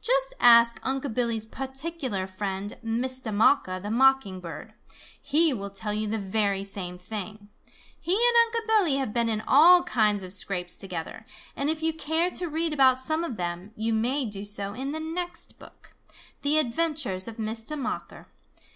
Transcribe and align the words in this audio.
Just 0.00 0.34
ask 0.38 0.78
Unc' 0.84 1.12
Billy's 1.14 1.44
particular 1.46 2.28
friend, 2.28 2.78
Mistah 2.80 3.32
Mocker 3.34 3.80
the 3.80 3.90
Mocking 3.90 4.38
Bird. 4.38 4.72
He 5.20 5.52
will 5.52 5.70
tell 5.70 5.92
you 5.92 6.06
the 6.06 6.16
very 6.16 6.62
same 6.62 6.96
thing. 6.96 7.48
He 8.00 8.14
and 8.14 8.54
Unc' 8.56 8.68
Billy 8.68 8.98
have 8.98 9.12
been 9.12 9.28
in 9.28 9.42
all 9.48 9.82
kinds 9.82 10.22
of 10.22 10.32
scrapes 10.32 10.76
together, 10.76 11.26
and 11.56 11.68
if 11.68 11.82
you 11.82 11.92
care 11.92 12.30
to 12.30 12.46
read 12.46 12.72
about 12.72 13.00
some 13.00 13.24
of 13.24 13.36
them, 13.36 13.72
you 13.74 13.92
may 13.92 14.24
do 14.26 14.44
so 14.44 14.74
in 14.74 14.92
the 14.92 15.00
next 15.00 15.58
book 15.58 15.94
The 16.42 16.58
Adventures 16.58 17.26
of 17.26 17.40
Mistah 17.40 17.76
Mocker. 17.76 18.28